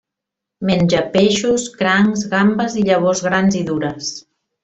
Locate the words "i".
2.83-2.87, 3.63-3.65